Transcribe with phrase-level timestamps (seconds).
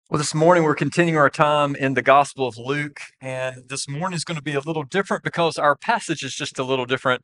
[0.08, 4.16] Well, this morning we're continuing our time in the Gospel of Luke, and this morning
[4.16, 7.22] is going to be a little different because our passage is just a little different.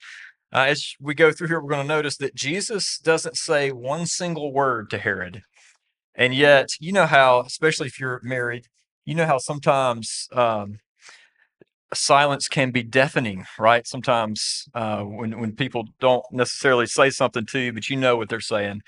[0.53, 4.05] Uh, as we go through here, we're going to notice that Jesus doesn't say one
[4.05, 5.43] single word to Herod.
[6.15, 8.67] And yet, you know how, especially if you're married,
[9.07, 10.79] you know how sometimes um,
[11.95, 13.87] silence can be deafening, right?
[13.87, 18.29] Sometimes uh, when, when people don't necessarily say something to you, but you know what
[18.29, 18.83] they're saying.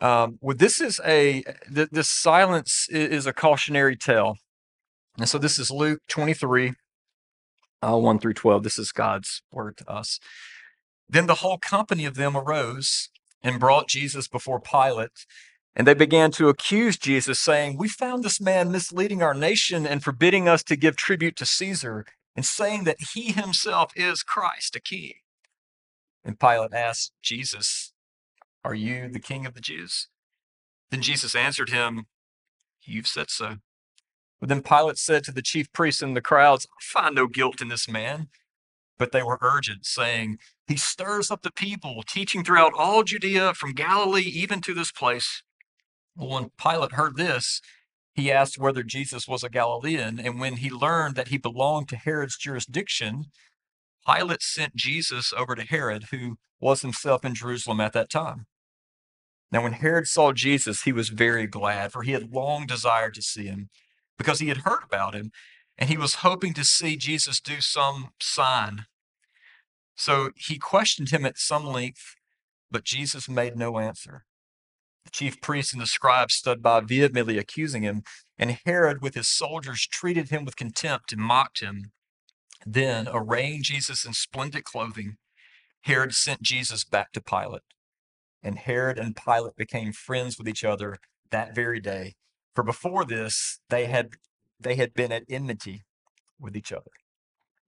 [0.00, 1.42] Um, well, this is a
[1.74, 4.36] th- this silence is, is, a cautionary tale,
[5.18, 6.74] and so this is Luke twenty three,
[7.82, 8.62] uh, one through twelve.
[8.62, 10.20] This is God's word to us.
[11.08, 13.08] Then the whole company of them arose
[13.42, 15.26] and brought Jesus before Pilate,
[15.74, 20.02] and they began to accuse Jesus, saying, "We found this man misleading our nation and
[20.02, 24.80] forbidding us to give tribute to Caesar, and saying that he himself is Christ, a
[24.80, 25.14] king."
[26.24, 27.92] And Pilate asked Jesus
[28.64, 30.08] are you the king of the Jews?
[30.90, 32.06] Then Jesus answered him,
[32.82, 33.56] You've said so.
[34.40, 37.60] But then Pilate said to the chief priests and the crowds, I find no guilt
[37.60, 38.28] in this man.
[38.98, 43.72] But they were urgent, saying, He stirs up the people, teaching throughout all Judea, from
[43.72, 45.42] Galilee even to this place.
[46.16, 47.60] When Pilate heard this,
[48.12, 50.18] he asked whether Jesus was a Galilean.
[50.18, 53.26] And when he learned that he belonged to Herod's jurisdiction,
[54.04, 58.46] Pilate sent Jesus over to Herod, who was himself in Jerusalem at that time.
[59.52, 63.22] Now, when Herod saw Jesus, he was very glad, for he had long desired to
[63.22, 63.70] see him,
[64.18, 65.30] because he had heard about him,
[65.78, 68.86] and he was hoping to see Jesus do some sign.
[69.96, 72.16] So he questioned him at some length,
[72.70, 74.24] but Jesus made no answer.
[75.04, 78.02] The chief priests and the scribes stood by vehemently accusing him,
[78.38, 81.92] and Herod, with his soldiers, treated him with contempt and mocked him.
[82.66, 85.16] Then, arraying Jesus in splendid clothing,
[85.82, 87.62] Herod sent Jesus back to Pilate.
[88.42, 90.98] And Herod and Pilate became friends with each other
[91.30, 92.14] that very day.
[92.54, 94.10] For before this, they had
[94.60, 95.82] they had been at enmity
[96.38, 96.90] with each other.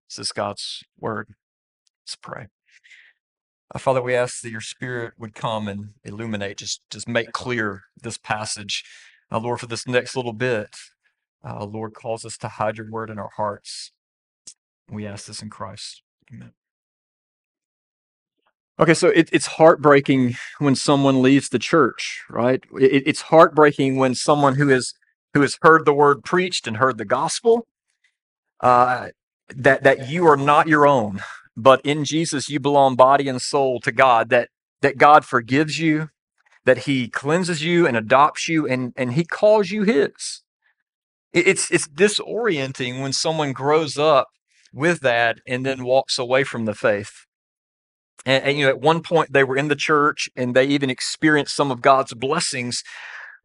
[0.08, 1.28] This is God's word.
[2.04, 2.48] Let's pray.
[3.72, 7.82] Uh, Father, we ask that your spirit would come and illuminate, just, just make clear
[8.02, 8.84] this passage.
[9.30, 10.74] Uh, Lord, for this next little bit,
[11.44, 13.92] uh, Lord, calls us to hide your word in our hearts.
[14.90, 16.02] We ask this in Christ.
[16.32, 16.52] Amen.
[18.80, 22.64] Okay, so it, it's heartbreaking when someone leaves the church, right?
[22.80, 24.94] It, it's heartbreaking when someone who has
[25.34, 27.66] who has heard the word preached and heard the gospel,
[28.60, 29.08] uh,
[29.48, 31.20] that that you are not your own,
[31.56, 34.28] but in Jesus you belong body and soul to God.
[34.30, 34.48] That
[34.82, 36.10] that God forgives you,
[36.64, 40.42] that He cleanses you and adopts you, and and He calls you His.
[41.32, 44.28] It, it's it's disorienting when someone grows up
[44.72, 47.26] with that and then walks away from the faith.
[48.26, 50.90] And, and, you know, at one point they were in the church and they even
[50.90, 52.84] experienced some of God's blessings,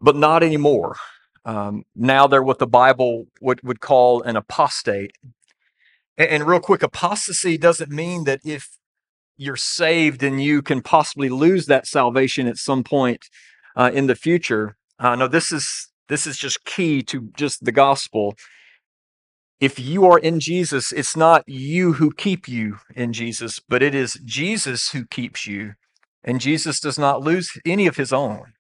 [0.02, 0.98] but not anymore.
[1.46, 5.12] Um, now they're what the Bible would, would call an apostate.
[6.18, 8.78] And, and real quick, apostasy doesn't mean that if
[9.38, 13.26] you're saved and you can possibly lose that salvation at some point
[13.76, 14.76] uh, in the future.
[14.98, 18.36] Uh, no, this is this is just key to just the gospel
[19.60, 23.96] if you are in Jesus, it's not you who keep you in Jesus, but it
[23.96, 25.76] is Jesus who keeps you.
[26.24, 28.54] And Jesus does not lose any of his own.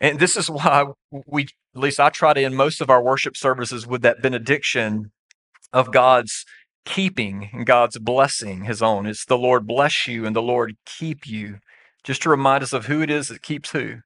[0.00, 1.44] And this is why we,
[1.74, 5.12] at least I try to end most of our worship services with that benediction
[5.72, 6.44] of God's
[6.84, 9.06] keeping and God's blessing his own.
[9.06, 11.58] It's the Lord bless you and the Lord keep you,
[12.02, 13.98] just to remind us of who it is that keeps who.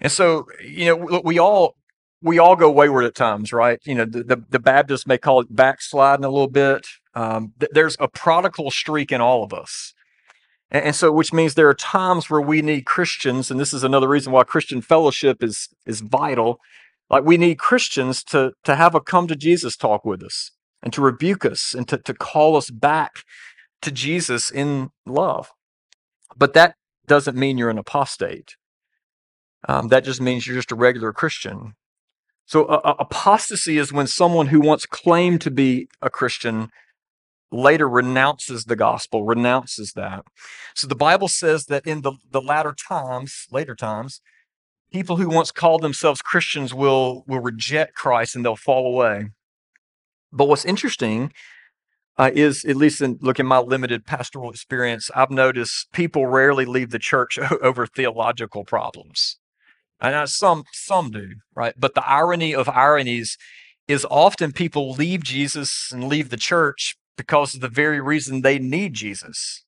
[0.00, 1.76] And so, you know, we all
[2.22, 3.78] we all go wayward at times, right?
[3.84, 6.86] You know, the, the, the Baptists may call it backsliding a little bit.
[7.14, 9.94] Um, th- there's a prodigal streak in all of us.
[10.84, 14.08] And, so, which means there are times where we need Christians, and this is another
[14.08, 16.60] reason why Christian fellowship is, is vital.
[17.08, 20.50] Like we need Christians to, to have a come to Jesus talk with us
[20.82, 23.24] and to rebuke us and to, to call us back
[23.82, 25.52] to Jesus in love.
[26.36, 26.74] But that
[27.06, 28.56] doesn't mean you're an apostate.
[29.68, 31.74] Um, that just means you're just a regular Christian.
[32.44, 36.70] So uh, apostasy is when someone who once claimed to be a Christian
[37.52, 40.24] later renounces the gospel, renounces that.
[40.74, 44.20] So the Bible says that in the, the latter times, later times,
[44.92, 49.30] people who once called themselves Christians will, will reject Christ and they'll fall away.
[50.32, 51.32] But what's interesting
[52.18, 56.90] uh, is, at least in looking my limited pastoral experience, I've noticed people rarely leave
[56.90, 59.38] the church over theological problems.
[60.00, 61.74] And some some do, right?
[61.78, 63.38] But the irony of ironies
[63.88, 68.58] is often people leave Jesus and leave the church because of the very reason they
[68.58, 69.64] need Jesus.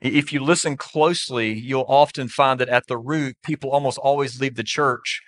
[0.00, 4.54] If you listen closely, you'll often find that at the root, people almost always leave
[4.54, 5.20] the church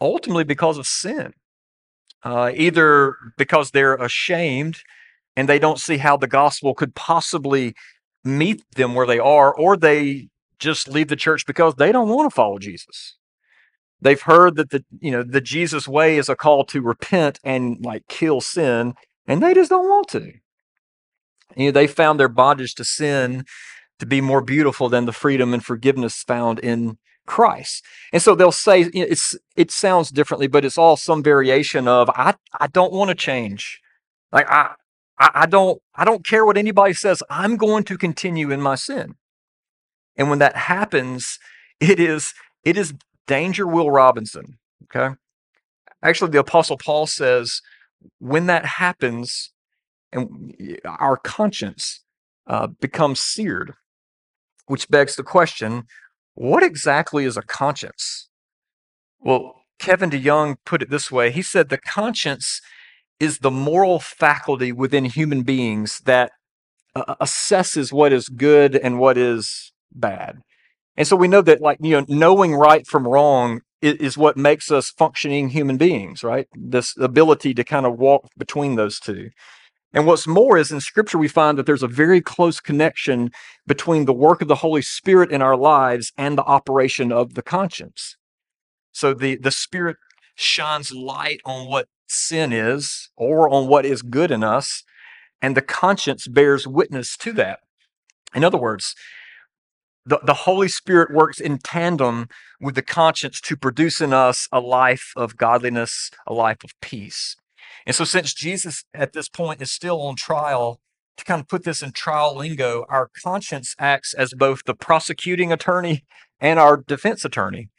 [0.00, 1.32] ultimately because of sin.
[2.22, 4.78] Uh, either because they're ashamed
[5.36, 7.74] and they don't see how the gospel could possibly
[8.22, 10.28] meet them where they are, or they
[10.58, 13.16] just leave the church because they don't want to follow Jesus.
[14.00, 17.84] They've heard that the you know the Jesus way is a call to repent and
[17.84, 18.94] like kill sin,
[19.26, 20.32] and they just don't want to.
[21.56, 23.44] You know, they found their bondage to sin
[23.98, 27.84] to be more beautiful than the freedom and forgiveness found in Christ.
[28.12, 31.86] And so they'll say you know, it's it sounds differently, but it's all some variation
[31.86, 33.80] of I I don't want to change.
[34.32, 34.74] Like I
[35.18, 37.22] I, don't I don't care what anybody says.
[37.30, 39.14] I'm going to continue in my sin.
[40.16, 41.38] And when that happens,
[41.80, 42.34] it is
[42.64, 42.94] it is
[43.26, 44.58] danger Will Robinson.
[44.84, 45.14] Okay.
[46.02, 47.60] Actually, the apostle Paul says
[48.18, 49.51] when that happens
[50.12, 52.00] and our conscience
[52.46, 53.74] uh, becomes seared,
[54.66, 55.84] which begs the question
[56.34, 58.28] what exactly is a conscience?
[59.20, 62.60] Well, Kevin DeYoung put it this way he said, the conscience
[63.20, 66.32] is the moral faculty within human beings that
[66.94, 70.38] uh, assesses what is good and what is bad.
[70.96, 74.36] And so we know that, like, you know, knowing right from wrong is, is what
[74.36, 76.46] makes us functioning human beings, right?
[76.54, 79.30] This ability to kind of walk between those two.
[79.92, 83.30] And what's more is in scripture, we find that there's a very close connection
[83.66, 87.42] between the work of the Holy Spirit in our lives and the operation of the
[87.42, 88.16] conscience.
[88.92, 89.96] So the, the Spirit
[90.34, 94.82] shines light on what sin is or on what is good in us,
[95.40, 97.60] and the conscience bears witness to that.
[98.34, 98.94] In other words,
[100.04, 102.28] the, the Holy Spirit works in tandem
[102.60, 107.36] with the conscience to produce in us a life of godliness, a life of peace.
[107.86, 110.80] And so, since Jesus at this point is still on trial,
[111.16, 115.52] to kind of put this in trial lingo, our conscience acts as both the prosecuting
[115.52, 116.04] attorney
[116.40, 117.70] and our defense attorney.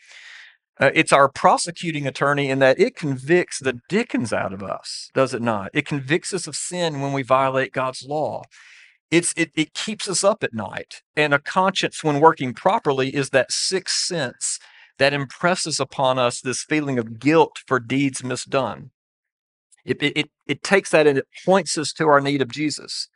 [0.80, 5.34] Uh, it's our prosecuting attorney in that it convicts the dickens out of us, does
[5.34, 5.70] it not?
[5.74, 8.44] It convicts us of sin when we violate God's law.
[9.12, 11.04] It's, it, it keeps us up at night.
[11.16, 14.58] And a conscience, when working properly, is that sixth sense
[14.98, 18.90] that impresses upon us this feeling of guilt for deeds misdone.
[19.86, 23.10] It, it, it takes that and it points us to our need of Jesus.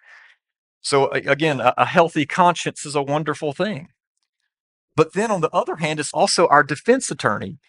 [0.81, 3.89] So, again, a, a healthy conscience is a wonderful thing.
[4.95, 7.59] But then on the other hand, it's also our defense attorney.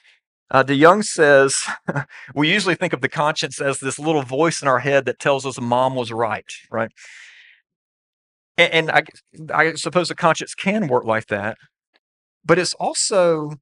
[0.51, 1.63] Uh, DeYoung says
[2.35, 5.45] we usually think of the conscience as this little voice in our head that tells
[5.45, 6.91] us mom was right, right?
[8.57, 9.03] And, and I,
[9.55, 11.59] I suppose the conscience can work like that,
[12.45, 13.57] but it's also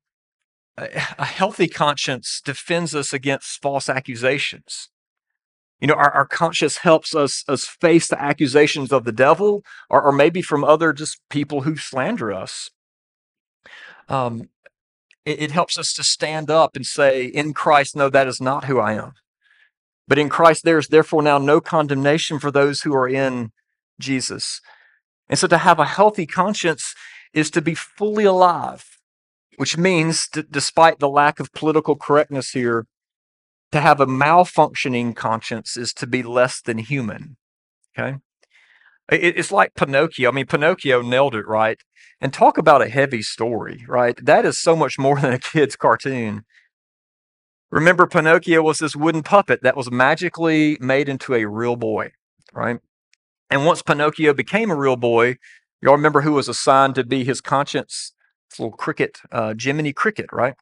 [0.76, 0.84] a,
[1.18, 4.88] a healthy conscience defends us against false accusations.
[5.80, 10.02] You know, our, our conscience helps us, us face the accusations of the devil or,
[10.02, 12.70] or maybe from other just people who slander us.
[14.08, 14.48] Um,
[15.24, 18.64] it, it helps us to stand up and say, In Christ, no, that is not
[18.64, 19.12] who I am.
[20.08, 23.50] But in Christ, there is therefore now no condemnation for those who are in
[24.00, 24.60] Jesus.
[25.28, 26.94] And so to have a healthy conscience
[27.34, 28.98] is to be fully alive,
[29.56, 32.86] which means, to, despite the lack of political correctness here,
[33.72, 37.36] to have a malfunctioning conscience is to be less than human.
[37.98, 38.18] Okay?
[39.10, 40.30] It, it's like Pinocchio.
[40.30, 41.78] I mean, Pinocchio nailed it, right?
[42.20, 44.18] And talk about a heavy story, right?
[44.24, 46.44] That is so much more than a kid's cartoon.
[47.70, 52.12] Remember, Pinocchio was this wooden puppet that was magically made into a real boy,
[52.52, 52.78] right?
[53.50, 55.36] And once Pinocchio became a real boy,
[55.82, 58.12] y'all remember who was assigned to be his conscience?
[58.58, 60.54] Little cricket, uh, Jiminy Cricket, right?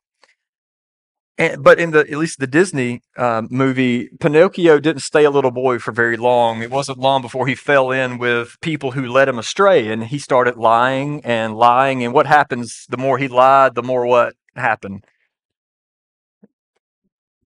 [1.36, 5.50] And, but in the at least the Disney um, movie, Pinocchio didn't stay a little
[5.50, 6.62] boy for very long.
[6.62, 10.18] It wasn't long before he fell in with people who led him astray, and he
[10.18, 12.04] started lying and lying.
[12.04, 12.86] And what happens?
[12.88, 15.04] The more he lied, the more what happened?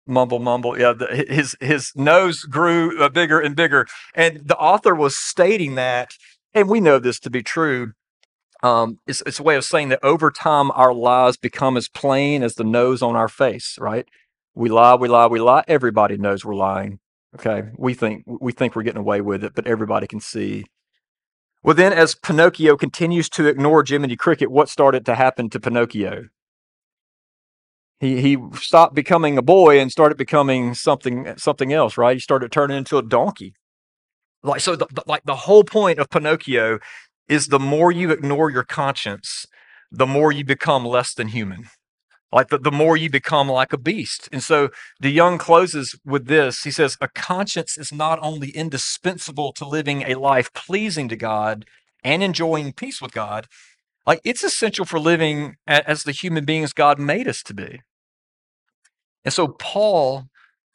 [0.05, 0.77] Mumble, mumble.
[0.77, 5.75] Yeah, the, his his nose grew uh, bigger and bigger, and the author was stating
[5.75, 6.11] that,
[6.53, 7.93] and we know this to be true
[8.63, 12.43] um, it's, it's a way of saying that over time our lies become as plain
[12.43, 14.07] as the nose on our face, right?
[14.55, 15.63] We lie, we lie, we lie.
[15.67, 16.99] Everybody knows we're lying.
[17.35, 20.65] Okay, we think we think we're getting away with it, but everybody can see.
[21.63, 26.25] Well, then, as Pinocchio continues to ignore Jiminy Cricket, what started to happen to Pinocchio?
[27.99, 32.15] He he stopped becoming a boy and started becoming something something else, right?
[32.17, 33.53] He started turning into a donkey
[34.43, 36.79] Like so, the, like the whole point of Pinocchio
[37.27, 39.45] is the more you ignore your conscience,
[39.91, 41.65] the more you become less than human.
[42.31, 44.27] Like the, the more you become like a beast.
[44.33, 44.69] And so
[44.99, 46.63] the DeYoung closes with this.
[46.63, 51.65] He says, A conscience is not only indispensable to living a life pleasing to God
[52.03, 53.47] and enjoying peace with God,
[54.05, 57.81] like it's essential for living as the human beings God made us to be.
[59.23, 60.25] And so Paul,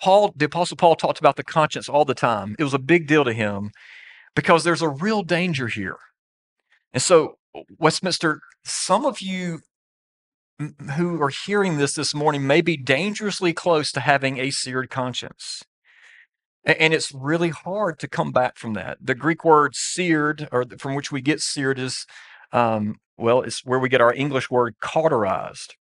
[0.00, 2.56] Paul, the apostle Paul talked about the conscience all the time.
[2.58, 3.70] It was a big deal to him
[4.34, 5.96] because there's a real danger here.
[6.92, 7.36] And so
[7.78, 9.60] Westminster, some of you
[10.96, 15.62] who are hearing this this morning may be dangerously close to having a seared conscience.
[16.64, 18.98] And it's really hard to come back from that.
[19.00, 22.06] The Greek word seared, or from which we get seared, is,
[22.52, 25.74] um, well, it's where we get our English word cauterized.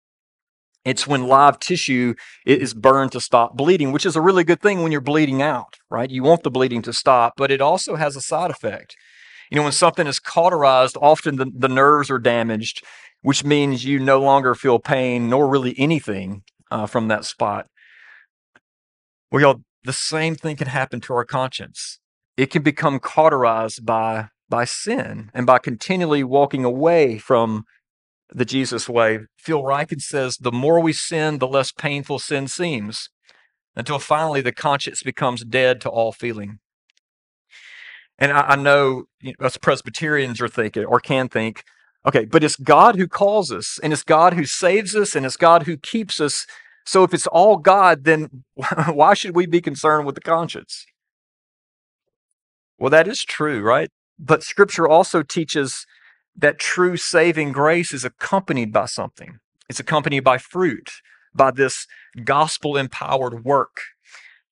[0.85, 2.13] It's when live tissue
[2.45, 5.75] is burned to stop bleeding, which is a really good thing when you're bleeding out,
[5.89, 6.09] right?
[6.09, 8.95] You want the bleeding to stop, but it also has a side effect.
[9.49, 12.83] You know, when something is cauterized, often the, the nerves are damaged,
[13.21, 17.67] which means you no longer feel pain nor really anything uh, from that spot.
[19.31, 21.99] Well, y'all, the same thing can happen to our conscience.
[22.37, 27.65] It can become cauterized by by sin and by continually walking away from
[28.33, 29.19] the Jesus way.
[29.37, 33.09] Phil Ryken says the more we sin, the less painful sin seems,
[33.75, 36.59] until finally the conscience becomes dead to all feeling.
[38.19, 41.63] And I, I know you know, us Presbyterians are thinking or can think,
[42.05, 45.37] okay, but it's God who calls us, and it's God who saves us, and it's
[45.37, 46.45] God who keeps us.
[46.85, 48.43] So if it's all God, then
[48.87, 50.85] why should we be concerned with the conscience?
[52.77, 53.89] Well, that is true, right?
[54.17, 55.85] But Scripture also teaches
[56.35, 59.39] that true saving grace is accompanied by something.
[59.69, 60.89] It's accompanied by fruit,
[61.33, 61.85] by this
[62.23, 63.81] gospel empowered work.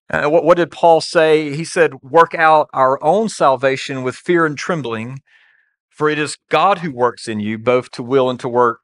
[0.09, 1.53] Uh, what, what did Paul say?
[1.55, 5.19] He said, Work out our own salvation with fear and trembling,
[5.89, 8.79] for it is God who works in you both to will and to work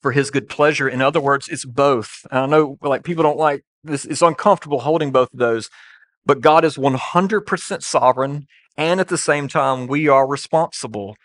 [0.00, 0.88] for his good pleasure.
[0.88, 2.26] In other words, it's both.
[2.30, 5.68] I know like people don't like this, it's uncomfortable holding both of those,
[6.24, 8.46] but God is 100% sovereign.
[8.76, 11.16] And at the same time, we are responsible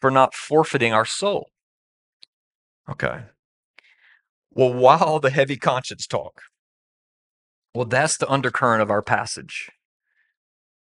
[0.00, 1.50] for not forfeiting our soul.
[2.90, 3.22] Okay.
[4.50, 6.42] Well, while the heavy conscience talk,
[7.78, 9.70] well, that's the undercurrent of our passage.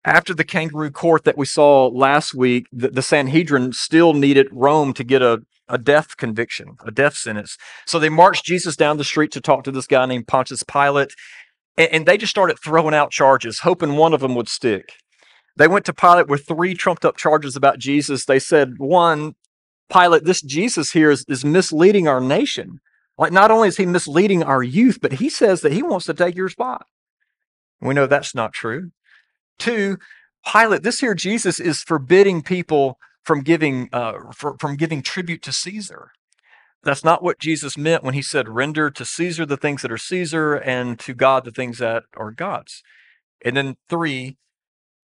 [0.04, 4.92] After the kangaroo court that we saw last week, the, the Sanhedrin still needed Rome
[4.94, 7.56] to get a, a death conviction, a death sentence.
[7.86, 11.14] So they marched Jesus down the street to talk to this guy named Pontius Pilate,
[11.76, 14.94] and, and they just started throwing out charges, hoping one of them would stick.
[15.56, 18.24] They went to Pilate with three trumped up charges about Jesus.
[18.24, 19.34] They said, one,
[19.92, 22.80] Pilate, this Jesus here is, is misleading our nation.
[23.20, 26.14] Like, not only is he misleading our youth, but he says that he wants to
[26.14, 26.86] take your spot.
[27.78, 28.92] We know that's not true.
[29.58, 29.98] Two,
[30.50, 35.52] Pilate, this here Jesus is forbidding people from giving uh, for, from giving tribute to
[35.52, 36.12] Caesar.
[36.82, 39.98] That's not what Jesus meant when he said, "Render to Caesar the things that are
[39.98, 42.82] Caesar, and to God the things that are God's."
[43.44, 44.38] And then three,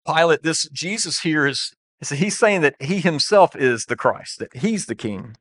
[0.07, 1.75] Pilate, this Jesus here is
[2.09, 5.35] he's saying that he himself is the Christ, that he's the King.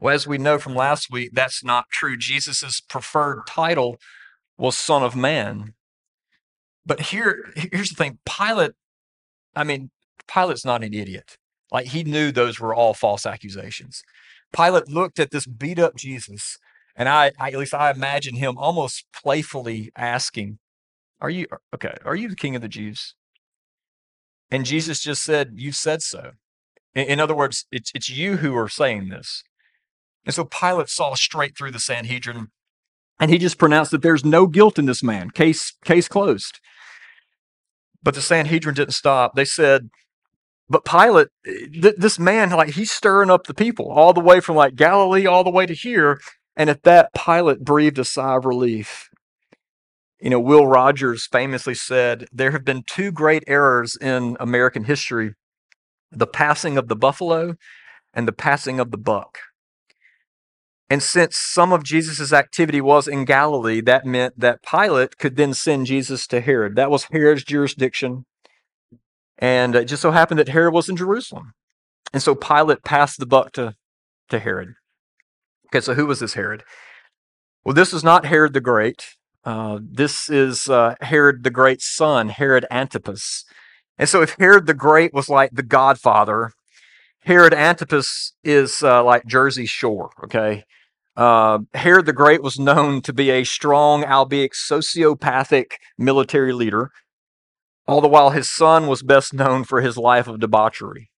[0.00, 2.16] Well, as we know from last week, that's not true.
[2.16, 3.98] Jesus' preferred title
[4.58, 5.74] was Son of Man.
[6.84, 8.72] But here, here's the thing Pilate,
[9.54, 9.90] I mean,
[10.26, 11.36] Pilate's not an idiot.
[11.70, 14.02] Like he knew those were all false accusations.
[14.54, 16.58] Pilate looked at this beat up Jesus,
[16.94, 20.58] and I, I at least I imagine him almost playfully asking,
[21.20, 21.94] Are you okay?
[22.04, 23.14] Are you the king of the Jews?
[24.50, 26.32] And Jesus just said, You said so.
[26.94, 29.42] In, in other words, it's, it's you who are saying this.
[30.24, 32.48] And so Pilate saw straight through the Sanhedrin
[33.22, 35.30] and he just pronounced that there's no guilt in this man.
[35.30, 36.58] Case, case closed.
[38.02, 39.34] But the Sanhedrin didn't stop.
[39.36, 39.90] They said,
[40.68, 44.56] but Pilate, th- this man, like he's stirring up the people all the way from
[44.56, 46.20] like Galilee all the way to here.
[46.56, 49.08] And at that, Pilate breathed a sigh of relief.
[50.20, 55.34] You know, Will Rogers famously said, There have been two great errors in American history
[56.10, 57.54] the passing of the buffalo
[58.12, 59.38] and the passing of the buck.
[60.92, 65.54] And since some of Jesus' activity was in Galilee, that meant that Pilate could then
[65.54, 66.76] send Jesus to Herod.
[66.76, 68.26] That was Herod's jurisdiction.
[69.38, 71.54] And it just so happened that Herod was in Jerusalem.
[72.12, 73.74] And so Pilate passed the buck to,
[74.28, 74.74] to Herod.
[75.68, 76.62] Okay, so who was this Herod?
[77.64, 79.16] Well, this is not Herod the Great.
[79.46, 83.46] Uh, this is uh, Herod the Great's son, Herod Antipas.
[83.96, 86.52] And so, if Herod the Great was like the godfather,
[87.20, 90.64] Herod Antipas is uh, like Jersey Shore, okay?
[91.16, 96.90] Uh, Herod the Great was known to be a strong, albeit sociopathic military leader.
[97.86, 101.10] all the while his son was best known for his life of debauchery.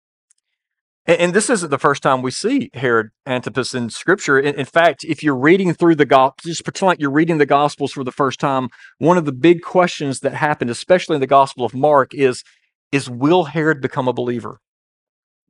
[1.07, 4.39] And, and this isn't the first time we see Herod Antipas in Scripture.
[4.39, 7.47] In, in fact, if you're reading through the Gospels, just pretend like you're reading the
[7.47, 11.27] Gospels for the first time, one of the big questions that happened, especially in the
[11.27, 12.43] Gospel of Mark, is,
[12.91, 14.61] is will Herod become a believer?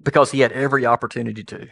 [0.03, 1.69] Because he had every opportunity to.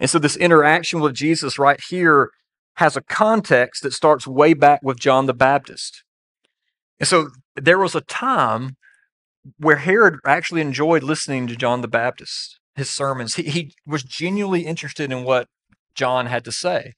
[0.00, 2.30] And so this interaction with Jesus right here
[2.74, 6.04] has a context that starts way back with John the Baptist.
[7.00, 8.76] And so there was a time
[9.56, 13.34] where Herod actually enjoyed listening to John the Baptist, his sermons.
[13.34, 15.48] He, he was genuinely interested in what
[15.94, 16.94] John had to say.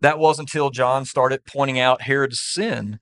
[0.00, 2.98] That was until John started pointing out Herod's sin.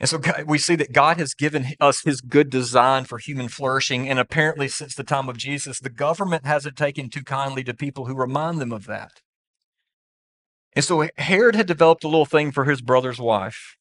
[0.00, 4.08] And so we see that God has given us his good design for human flourishing.
[4.08, 8.06] And apparently, since the time of Jesus, the government hasn't taken too kindly to people
[8.06, 9.22] who remind them of that.
[10.74, 13.76] And so Herod had developed a little thing for his brother's wife.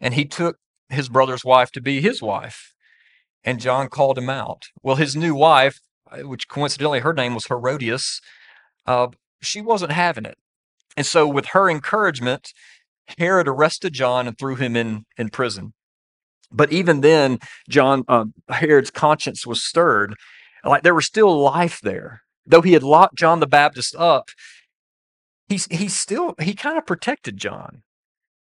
[0.00, 0.58] And he took
[0.88, 2.72] his brother's wife to be his wife.
[3.42, 4.68] And John called him out.
[4.82, 5.80] Well, his new wife,
[6.22, 8.20] which coincidentally her name was Herodias,
[8.86, 9.08] uh,
[9.42, 10.38] she wasn't having it.
[10.96, 12.52] And so, with her encouragement,
[13.16, 15.72] Herod arrested John and threw him in, in prison.
[16.50, 17.38] But even then,
[17.68, 20.14] John uh, Herod's conscience was stirred.
[20.64, 22.22] Like there was still life there.
[22.46, 24.30] Though he had locked John the Baptist up,
[25.48, 27.82] he's he still he kind of protected John.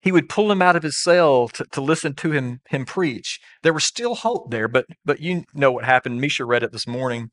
[0.01, 3.39] He would pull him out of his cell to, to listen to him him preach.
[3.63, 6.21] There was still hope there, but but you know what happened.
[6.21, 7.31] Misha read it this morning.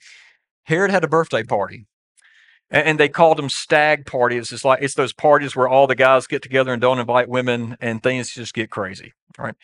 [0.64, 1.86] Herod had a birthday party.
[2.74, 4.50] And, they called them stag parties.
[4.50, 7.76] It's like it's those parties where all the guys get together and don't invite women
[7.82, 9.12] and things just get crazy.
[9.38, 9.54] Right.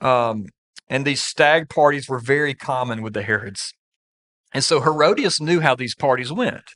[0.00, 0.46] Um,
[0.88, 3.74] and these stag parties were very common with the Herods.
[4.54, 6.74] And so Herodias knew how these parties went.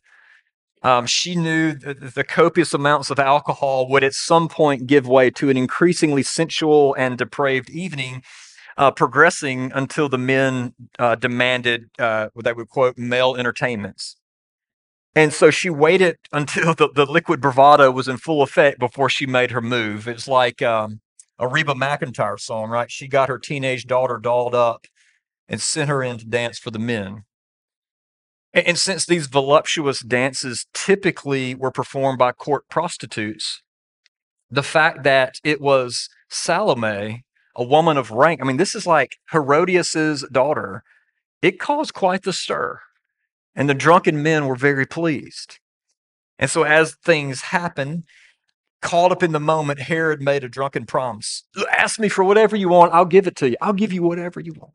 [0.82, 5.30] Um, she knew that the copious amounts of alcohol would at some point give way
[5.30, 8.22] to an increasingly sensual and depraved evening,
[8.76, 14.16] uh, progressing until the men uh, demanded uh, they would quote male entertainments.
[15.14, 19.26] And so she waited until the, the liquid bravado was in full effect before she
[19.26, 20.08] made her move.
[20.08, 21.00] It's like um,
[21.38, 22.90] a Reba McEntire song, right?
[22.90, 24.86] She got her teenage daughter dolled up
[25.48, 27.24] and sent her in to dance for the men.
[28.52, 33.62] And, and since these voluptuous dances typically were performed by court prostitutes,
[34.50, 37.24] the fact that it was Salome,
[37.56, 40.82] a woman of rank, I mean, this is like Herodias's daughter,
[41.42, 42.80] it caused quite the stir.
[43.54, 45.58] And the drunken men were very pleased.
[46.38, 48.04] And so, as things happen,
[48.82, 51.44] caught up in the moment, Herod made a drunken promise.
[51.70, 53.56] Ask me for whatever you want, I'll give it to you.
[53.60, 54.74] I'll give you whatever you want.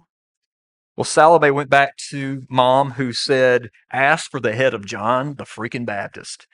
[0.96, 5.46] Well, Salome went back to mom, who said, Ask for the head of John the
[5.46, 6.48] freaking Baptist.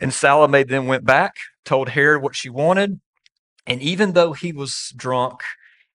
[0.00, 3.00] And Salome then went back, told Herod what she wanted.
[3.66, 5.40] And even though he was drunk,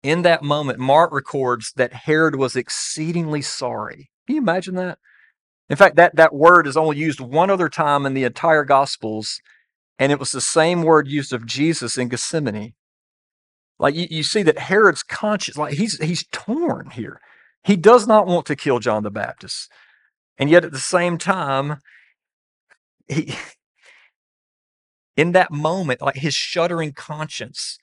[0.04, 4.12] in that moment, Mark records that Herod was exceedingly sorry.
[4.28, 5.00] Can you imagine that?
[5.70, 9.40] In fact, that, that word is only used one other time in the entire Gospels,
[9.98, 12.74] and it was the same word used of Jesus in Gethsemane.
[13.80, 17.20] Like you, you see that Herod's conscience, like he's he's torn here.
[17.64, 19.72] He does not want to kill John the Baptist.
[20.38, 21.80] And yet at the same time,
[23.08, 23.36] he
[25.18, 27.78] in that moment, like his shuddering conscience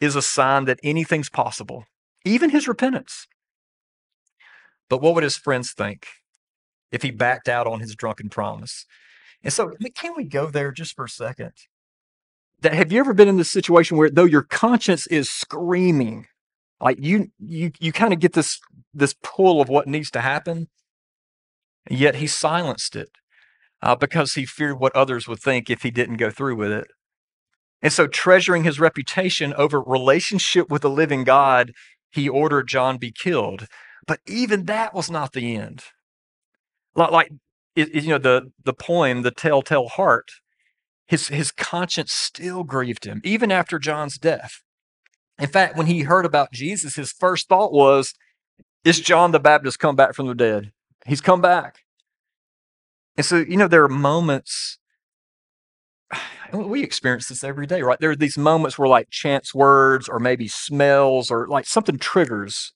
[0.00, 1.86] is a sign that anything's possible,
[2.24, 3.26] even his repentance.
[4.88, 6.06] But what would his friends think
[6.92, 8.86] if he backed out on his drunken promise?
[9.42, 11.52] And so, can we go there just for a second?
[12.60, 16.26] That have you ever been in this situation where though your conscience is screaming,
[16.82, 18.60] like you you you kind of get this
[18.92, 20.68] this pull of what needs to happen
[21.88, 23.10] yet he silenced it
[23.80, 26.88] uh, because he feared what others would think if he didn't go through with it
[27.80, 31.72] and so treasuring his reputation over relationship with the living god
[32.10, 33.66] he ordered john be killed
[34.06, 35.84] but even that was not the end
[36.94, 37.32] like, like
[37.74, 40.30] you know the the poem the telltale heart
[41.06, 44.62] his his conscience still grieved him even after john's death
[45.38, 48.14] in fact, when he heard about Jesus, his first thought was,
[48.84, 50.72] Is John the Baptist come back from the dead?
[51.06, 51.80] He's come back.
[53.16, 54.78] And so, you know, there are moments,
[56.52, 57.98] we experience this every day, right?
[57.98, 62.72] There are these moments where, like, chance words or maybe smells or like something triggers,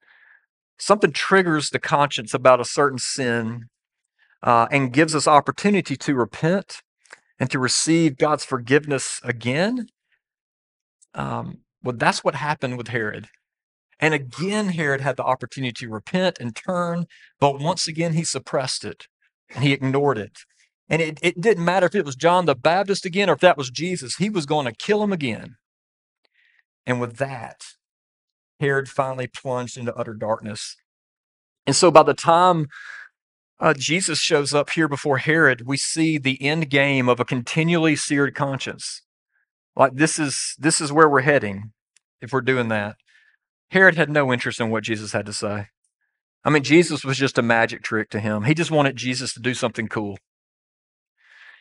[0.78, 3.66] something triggers the conscience about a certain sin
[4.42, 6.82] uh, and gives us opportunity to repent
[7.38, 9.88] and to receive God's forgiveness again.
[11.14, 13.28] Um, well, that's what happened with Herod.
[13.98, 17.06] And again, Herod had the opportunity to repent and turn,
[17.40, 19.06] but once again, he suppressed it
[19.54, 20.40] and he ignored it.
[20.88, 23.56] And it, it didn't matter if it was John the Baptist again or if that
[23.56, 25.56] was Jesus, he was going to kill him again.
[26.86, 27.62] And with that,
[28.60, 30.76] Herod finally plunged into utter darkness.
[31.66, 32.68] And so by the time
[33.58, 37.96] uh, Jesus shows up here before Herod, we see the end game of a continually
[37.96, 39.02] seared conscience.
[39.74, 41.72] Like this is this is where we're heading
[42.20, 42.96] if we're doing that.
[43.70, 45.68] Herod had no interest in what Jesus had to say.
[46.44, 48.44] I mean, Jesus was just a magic trick to him.
[48.44, 50.16] He just wanted Jesus to do something cool.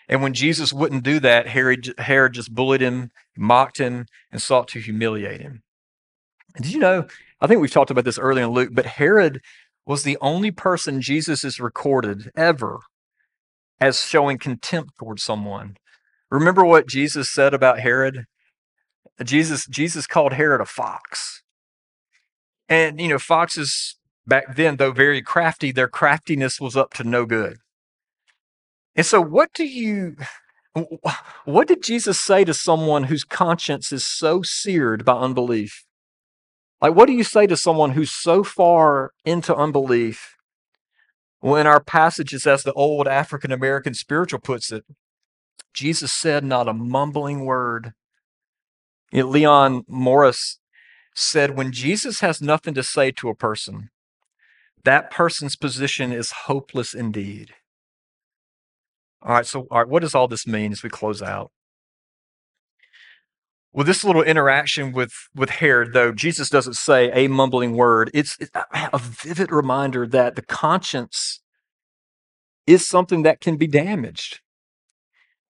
[0.08, 4.68] And when Jesus wouldn't do that, Herod, Herod just bullied him, mocked him, and sought
[4.70, 5.64] to humiliate him.
[6.56, 7.08] And did you know?
[7.42, 9.42] I think we've talked about this earlier in Luke, but Herod
[9.86, 12.80] was the only person Jesus is recorded ever
[13.80, 15.78] as showing contempt towards someone.
[16.32, 18.26] Remember what Jesus said about Herod?
[19.24, 21.42] Jesus, Jesus called Herod a fox.
[22.68, 27.26] And, you know, foxes back then, though very crafty, their craftiness was up to no
[27.26, 27.58] good.
[28.96, 30.16] And so, what do you,
[31.46, 35.85] what did Jesus say to someone whose conscience is so seared by unbelief?
[36.82, 40.36] Like, what do you say to someone who's so far into unbelief?
[41.46, 44.84] when our passages, as the old African American spiritual puts it,
[45.76, 47.94] Jesus said not a mumbling word.
[49.12, 50.58] You know, Leon Morris
[51.14, 53.92] said, when Jesus has nothing to say to a person,
[54.84, 57.54] that person's position is hopeless indeed.
[59.22, 61.52] All right, so all right, what does all this mean as we close out?
[63.76, 68.38] Well, this little interaction with with Herod, though Jesus doesn't say a mumbling word, it's
[68.54, 71.42] a vivid reminder that the conscience
[72.66, 74.40] is something that can be damaged.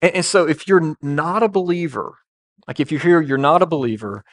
[0.03, 2.19] And, and so, if you're not a believer,
[2.67, 4.23] like if you're here, you're not a believer,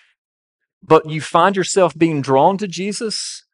[0.82, 3.46] but you find yourself being drawn to Jesus,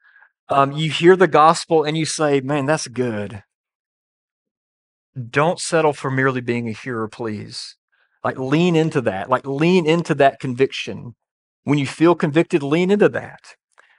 [0.49, 3.45] um, you hear the gospel and you say, "Man, that's good."
[5.31, 7.77] Don't settle for merely being a hearer, please.
[8.25, 9.29] Like lean into that.
[9.29, 11.15] Like lean into that conviction.
[11.65, 13.55] When you feel convicted, lean into that.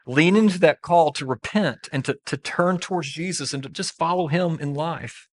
[0.07, 3.95] Lean into that call to repent and to, to turn towards Jesus and to just
[3.95, 5.27] follow him in life.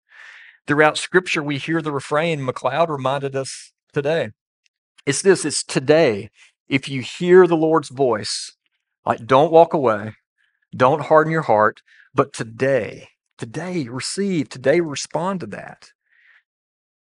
[0.67, 4.31] Throughout scripture, we hear the refrain McLeod reminded us today.
[5.05, 6.31] It's this, it's today.
[6.69, 8.53] If you hear the Lord's voice,
[9.05, 10.15] like don't walk away,
[10.75, 11.83] don't harden your heart,
[12.15, 15.91] but today, today receive, today respond to that.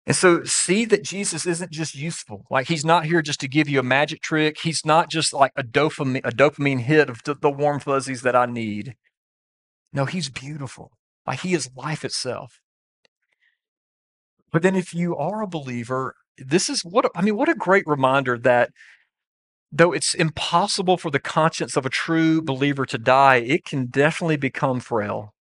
[0.08, 2.46] And so see that Jesus isn't just useful.
[2.50, 4.56] Like he's not here just to give you a magic trick.
[4.62, 8.46] He's not just like a dopamine, a dopamine hit of the warm fuzzies that I
[8.46, 8.94] need.
[9.92, 10.92] No, he's beautiful.
[11.26, 12.62] Like he is life itself.
[14.50, 17.84] But then if you are a believer, this is what I mean, what a great
[17.86, 18.70] reminder that
[19.70, 24.38] though it's impossible for the conscience of a true believer to die, it can definitely
[24.38, 25.34] become frail.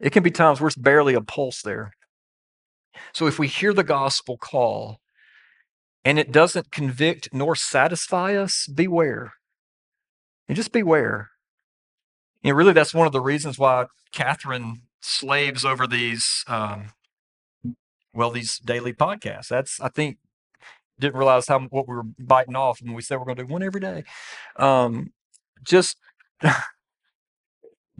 [0.00, 1.92] It can be times where it's barely a pulse there.
[3.12, 5.00] So if we hear the gospel call
[6.04, 9.34] and it doesn't convict nor satisfy us, beware.
[10.48, 11.30] And just beware.
[12.44, 16.90] And really, that's one of the reasons why Catherine slaves over these, um,
[18.12, 19.48] well, these daily podcasts.
[19.48, 20.18] That's, I think,
[20.98, 23.52] didn't realize how what we were biting off when we said we're going to do
[23.52, 24.04] one every day.
[24.56, 25.12] Um,
[25.62, 25.96] just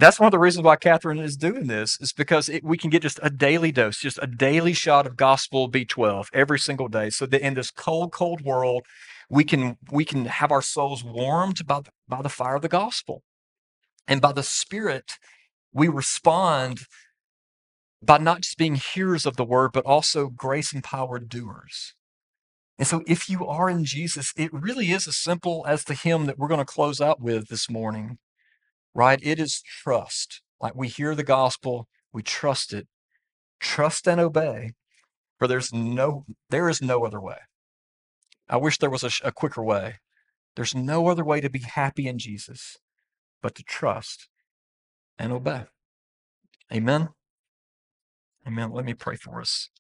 [0.03, 2.91] that's one of the reasons why Catherine is doing this is because it, we can
[2.91, 7.11] get just a daily dose, just a daily shot of gospel B12 every single day.
[7.11, 8.87] So that in this cold, cold world,
[9.31, 12.69] we can we can have our souls warmed by the, by the fire of the
[12.69, 13.23] gospel,
[14.09, 15.19] and by the Spirit,
[15.73, 16.81] we respond
[18.03, 21.95] by not just being hearers of the word, but also grace empowered doers.
[22.79, 26.27] And so, if you are in Jesus, it really is as simple as the hymn
[26.27, 28.19] that we're going to close out with this morning
[28.95, 29.21] right?
[29.23, 30.43] It is trust.
[30.61, 32.87] Like we hear the gospel, we trust it,
[33.61, 34.73] trust and obey,
[35.39, 37.39] for there's no, there is no other way.
[38.49, 39.97] I wish there was a, a quicker way.
[40.57, 42.77] There's no other way to be happy in Jesus
[43.43, 44.29] but to trust
[45.19, 45.65] and obey.
[46.73, 47.09] Amen.
[48.47, 48.71] Amen.
[48.73, 49.71] Let me pray for us.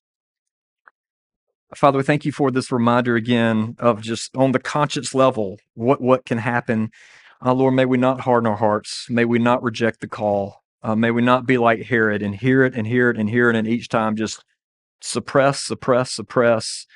[1.74, 6.02] Father, we thank you for this reminder again of just on the conscience level what
[6.02, 6.90] what can happen
[7.44, 9.08] uh, Lord, may we not harden our hearts.
[9.10, 10.62] May we not reject the call.
[10.82, 13.50] Uh, may we not be like Herod and hear it and hear it and hear
[13.50, 14.44] it, and each time just
[15.00, 16.86] suppress, suppress, suppress,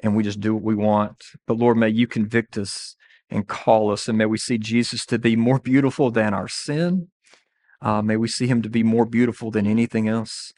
[0.00, 1.24] and we just do what we want.
[1.46, 2.96] But Lord, may you convict us
[3.30, 7.08] and call us, and may we see Jesus to be more beautiful than our sin.
[7.80, 10.52] Uh, may we see him to be more beautiful than anything else.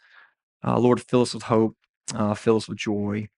[0.64, 1.76] Uh, Lord, fill us with hope,
[2.14, 3.28] uh, fill us with joy.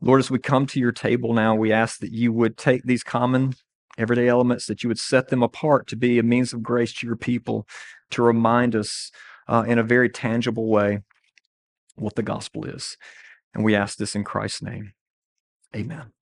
[0.00, 3.02] Lord, as we come to your table now, we ask that you would take these
[3.02, 3.54] common
[3.98, 7.06] everyday elements, that you would set them apart to be a means of grace to
[7.06, 7.66] your people,
[8.10, 9.10] to remind us
[9.48, 11.00] uh, in a very tangible way
[11.96, 12.96] what the gospel is.
[13.54, 14.92] And we ask this in Christ's name.
[15.76, 16.12] Amen.